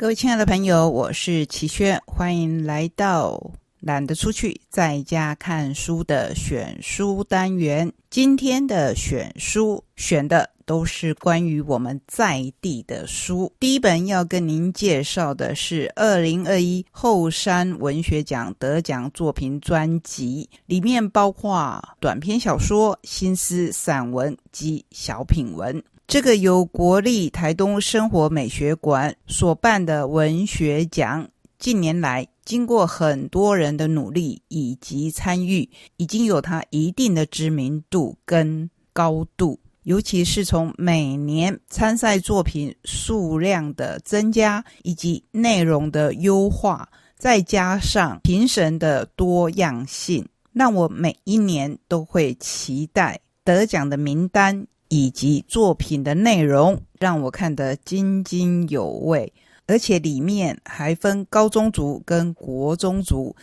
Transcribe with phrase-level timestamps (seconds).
[0.00, 3.50] 各位亲爱的朋友，我是齐轩，欢迎来到
[3.80, 7.92] 懒得出去，在家看书的选书单元。
[8.08, 13.52] 今天的选书选的都是关于我们在地的书。
[13.58, 25.82] 第一本要跟您介绍的是二零二一后山文学奖得奖作品专辑，里面包括短篇小说、新诗、散文及小品文。
[26.08, 35.68] 这个由国立台东生活美学馆所办的文学奖，近年来经过很多人的努力以及参与，
[35.98, 39.60] 已经有它一定的知名度跟高度。
[39.82, 46.88] 尤其是从每年参赛作品数量的增加，以及内容的优化，
[47.18, 54.66] 再加上评审的多样性，那我每一年都会期待得奖的名单。
[54.88, 59.32] 以及作品的内容让我看得津津有味，
[59.66, 63.34] 而且里面还分高中族跟国中族，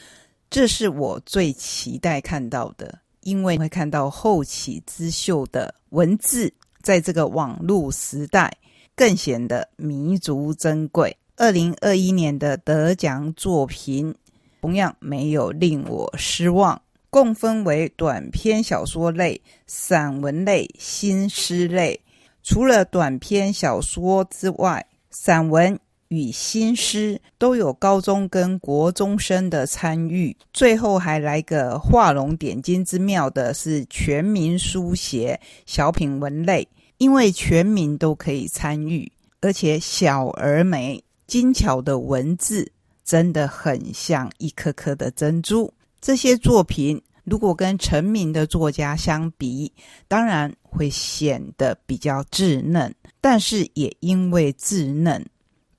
[0.50, 8.52] 这是我最期待看到的，因为会看到后起之秀的文字，在这个网络时代
[8.96, 11.16] 更显得弥足珍贵。
[11.38, 14.16] 二零二一年的得奖作品
[14.62, 16.82] 同样没有令我失望。
[17.16, 21.98] 共分为短篇小说类、散文类、新诗类。
[22.44, 30.36] 除了短篇小说之外，散文与新诗都有高中跟国中生的参与。
[30.52, 42.70] 最后还来个画龙点睛之妙的是全民书写小品文类，因为全民都可以参与，而且小而美，精巧的文字
[43.06, 45.74] 真的很像一颗颗的珍珠。
[46.02, 49.72] 这些作品如果跟成名的作家相比，
[50.08, 55.26] 当然会显得比较稚嫩，但是也因为稚嫩，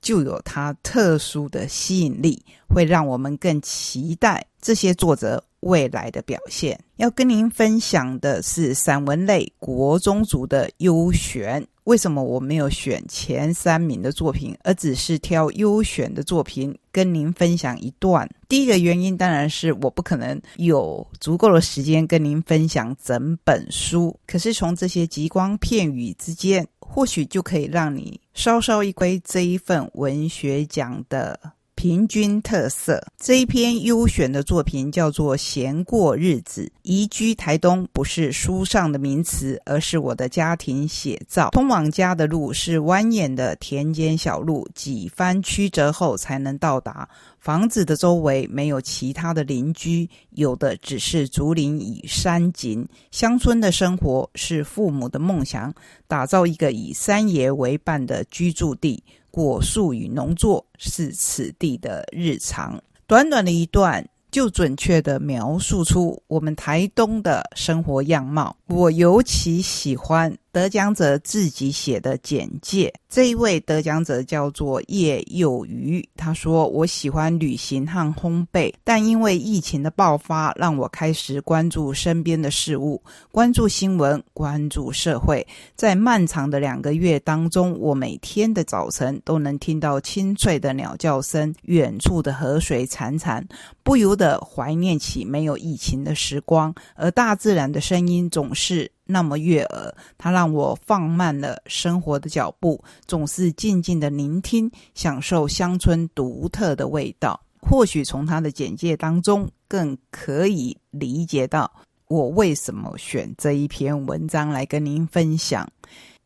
[0.01, 6.79] 就有它特殊的吸引力，会让我们更期待这些作者未来的表现。
[6.97, 11.65] 要跟您分享的是散文类国中族的优选。
[11.87, 18.29] 为什么我没有选前三名的作品，而只是挑优选的作品跟您分享一段？
[18.49, 31.39] 第一个原因当然是我不可能有足够的时间跟您分享整本书，可是从这些极光片语之间，或许就可以让你稍稍一窥这一份文学奖的。
[31.77, 41.51] 平均特色这一篇优选的作品叫做《闲过日子》，移居台东不是书上的名词，而是我的家庭写照。
[41.51, 47.07] 通往家的路是蜿蜒的田间小路，几番曲折后才能到达。
[47.39, 52.85] 房子的周围没有其他的邻居，有的只是竹林与山景。
[53.11, 55.71] 乡村的生活是父母的梦想，
[56.07, 59.01] 打造一个以山野为伴的居住地。
[59.37, 62.81] 果树与农作是此地的日常。
[63.05, 68.57] 短短的一段，就准确地描述出我们台东的生活样貌。
[68.65, 70.35] 我尤其喜欢。
[70.51, 76.03] 得奖者自己写的简介，这一位得奖者叫做叶幼瑜。
[76.15, 82.99] 他说：“我喜欢旅行和烘焙，但因为疫情的爆发，让我开始关注身边的事物，
[83.31, 85.45] 关注新闻，关注社会。
[85.75, 93.43] 在漫长的两个月当中，我每天的早晨都能听到清脆的鸟叫声，远处的河水潺潺，
[93.83, 96.73] 不由得怀念起没有疫情的时光。
[96.95, 107.39] 而大自然的声音总是。”那么悦耳，它让我放慢了生活的脚步，总是静静的聆听，享受乡村独特的味道。
[107.59, 111.69] 或许从他的简介当中，更可以理解到
[112.07, 115.67] 我为什么选这一篇文章来跟您分享。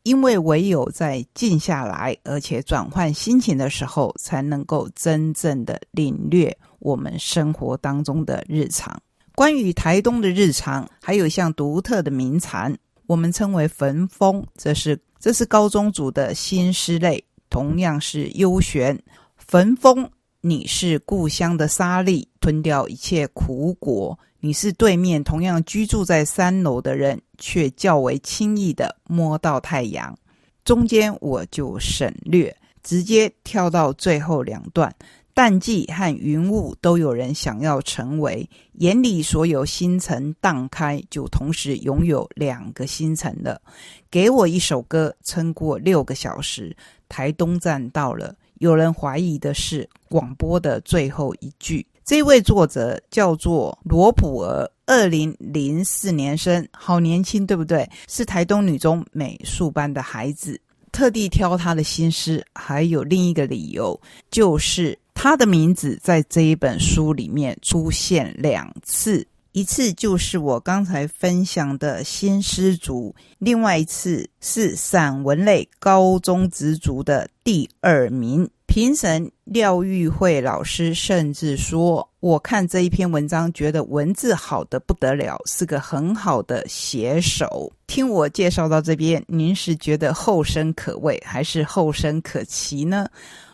[0.04, 9.00] 因为唯有在静下来，而且转换心情的时候，才能够真正的领略我们生活当中的日常。
[9.36, 12.78] 关于台东的日常，还有一项独特的名产，
[13.08, 14.46] 我们称为“焚风”。
[14.58, 19.02] 这是这是高中组的新诗类，同样是优选。
[19.38, 20.10] 焚风，
[20.42, 30.18] 你是故乡的沙粒，吞掉一切苦果；你是对面同样居住在三楼的人，却较为轻易的摸到太阳。
[30.64, 34.94] 中间我就省略，直接跳到最后两段。
[35.34, 43.62] 淡季和云雾都有人想要成为，眼里所有星辰荡开，就同时拥有两个星辰了。
[44.10, 46.76] 给我一首歌，撑过六个小时。
[47.08, 51.86] 台东站到了，有人怀疑的是广播的最后一句。
[52.04, 57.90] 这位作者叫做罗普儿，二零零四年生，好年轻，对不对？
[58.08, 60.60] 是台东女中美术班的孩子。
[60.92, 63.98] 特地挑他的新诗，还有另一个理由，
[64.30, 69.24] 就是他的名字在这一本书里面出现两次。
[69.52, 78.50] 一次就是我刚才分享的新诗族，另外一次是散文类高中职族的第二名。
[78.66, 93.06] 评审廖玉慧老师甚至说：“我看这一篇文章，觉得文字好的不得了，是个很好的写手。”听我介绍到这边，您是觉得后生可畏，还是后生可期呢？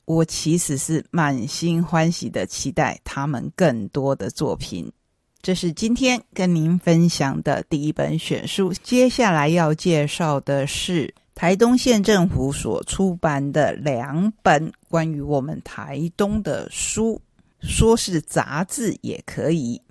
[0.07, 4.89] 我其实是满心欢喜的，期待他们更多的作品。
[5.41, 8.73] 这是今天跟您分享的第一本选书。
[8.81, 17.21] 接下来要介绍的是台东县政府所出版的两本关于我们台东的书，
[17.59, 19.81] 说是杂志也可以。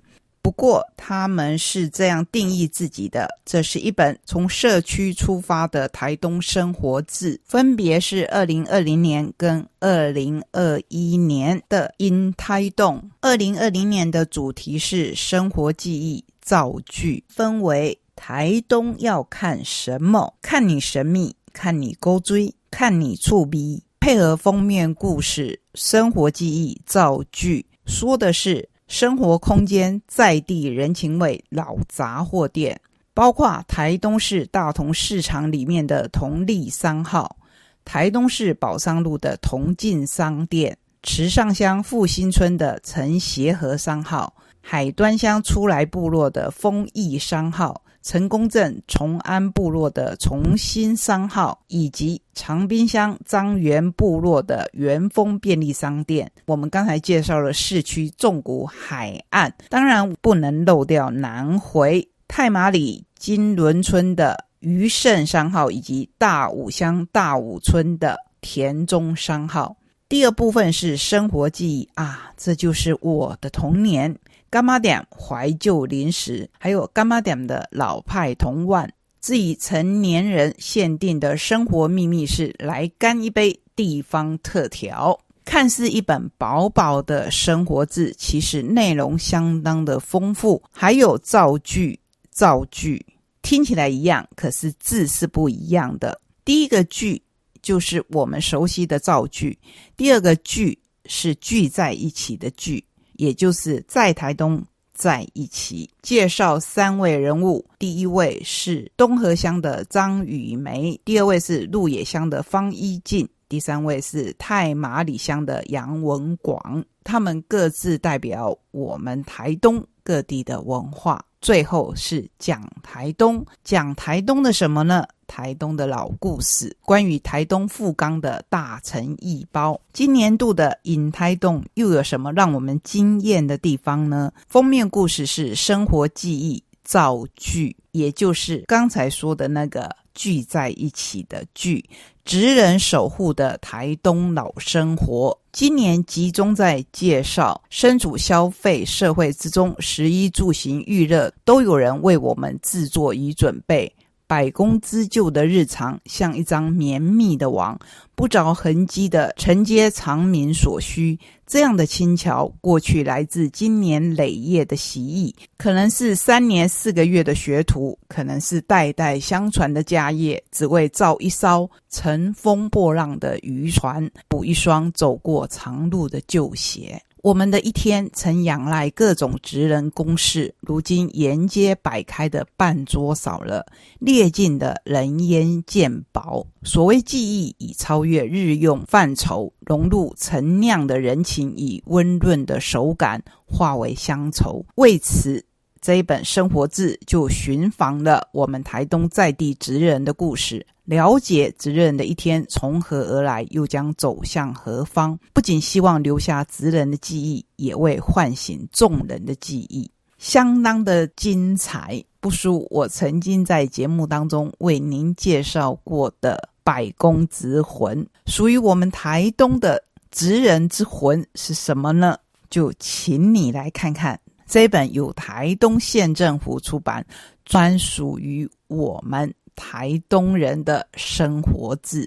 [0.47, 12.95] 不过，他们是这样定义自己的：这是一本从社区出发的台东生活志，分别是二零二零年跟二零二一年的《因台东》。
[13.19, 20.33] 二零二零年的主题是生活记忆造句，分为台东要看什么？
[20.41, 23.83] 看你神秘，看你勾追，看你触鼻。
[23.99, 28.69] 配合封面故事，生活记忆造句，说的是。
[28.87, 32.79] 生活空间在地人情味老杂货店，
[33.13, 37.35] 包括台东市大同市场里面的同利商号、
[37.83, 47.83] 台东市宝山路的同进商店、池上乡复兴村的陈协和商号、海端乡出来部落的丰益商号。
[48.07, 56.31] 成功镇崇安部落的重新商号，以及长滨乡张园部落的元丰便利商店。
[56.45, 69.75] 我们刚才介绍了市区纵谷海岸，当然不能漏掉南回太马里金轮村的余盛商号，以及大武乡大武村的田中商号。
[70.07, 74.17] 第二部分是生活记忆啊，这就是我的童年。
[74.49, 78.91] 干妈店怀旧零食，还有干妈店的老派童玩。
[79.19, 85.19] 至于成年人限定的生活秘密是来干一杯地方特调。
[85.43, 91.97] 看似一本薄薄的生活字，其实内容相当的丰富，还有造句，
[92.29, 93.05] 造句
[93.41, 96.19] 听起来一样，可是字是不一样的。
[96.43, 97.21] 第一个句
[97.61, 99.57] 就是我们熟悉的造句，
[99.95, 102.83] 第二个句是聚在一起的句。
[103.17, 116.83] 也就是在台东在一起介绍三位人物，第一位是东河乡的张雨梅，第二位是鹿野乡的方一进，第三位是太马里乡的杨文广。
[117.03, 121.23] 他们各自代表我们台东各地的文化。
[121.47, 125.07] 最后是讲台东，讲台东的什么呢？
[125.27, 129.79] 台东的老故事，关于台东富冈的大成一包。
[129.93, 134.29] 今年度的引台东又有什么让我们惊艳的地方呢？
[134.49, 141.85] 封面故事是生活记忆造句，也就是刚才说的那个聚在一起的聚。
[142.25, 153.89] 职人守护的台东老生活，今年集中在介绍身处消费社会之中，食衣住行预热都有人为我们制作与准备。
[154.27, 157.79] 百工织就的日常，像一张绵密的网，
[158.13, 161.17] 不着痕迹的承接长民所需。
[161.45, 177.01] 这样的轻巧，过去来自经年累月的习艺，可能是三年四个月的学徒，可能是代代相传的家业，只为造一艘乘风破浪的渔船，补一双走过长路的旧鞋。
[177.27, 183.65] 我们的一天曾仰赖各种职人公事，如今沿街摆开的半桌少了，
[183.99, 186.47] 列尽的人烟渐薄。
[186.63, 194.65] 所谓技艺已超越日用范畴，融入陈酿的人情以温润的手感化为乡愁。
[194.75, 195.43] 为此。
[195.81, 205.17] 这一本生活志就寻访了我们台东在地职人的故事，了解职人的一天从何而来，又将走向何方。
[205.33, 218.05] 不仅希望留下职人的记忆，也为唤醒众人的记忆，相当的精彩，不输我曾经在节目当中为您介绍过的百工职魂。
[218.25, 222.17] 属于我们台东的职人之魂是什么呢？
[222.49, 224.19] 就请你来看看。
[224.47, 227.05] 这本由台东县政府出版，
[227.45, 232.05] 专属于我们台东人的生活字。